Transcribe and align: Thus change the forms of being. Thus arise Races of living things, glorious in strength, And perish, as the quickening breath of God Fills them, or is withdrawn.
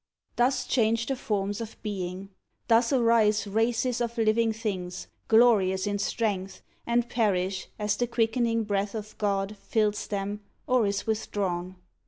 Thus 0.35 0.65
change 0.65 1.05
the 1.05 1.15
forms 1.15 1.61
of 1.61 1.79
being. 1.83 2.29
Thus 2.67 2.91
arise 2.91 3.45
Races 3.45 4.01
of 4.01 4.17
living 4.17 4.51
things, 4.51 5.05
glorious 5.27 5.85
in 5.85 5.99
strength, 5.99 6.63
And 6.87 7.07
perish, 7.07 7.67
as 7.77 7.97
the 7.97 8.07
quickening 8.07 8.63
breath 8.63 8.95
of 8.95 9.15
God 9.19 9.55
Fills 9.57 10.07
them, 10.07 10.39
or 10.65 10.87
is 10.87 11.05
withdrawn. 11.05 11.75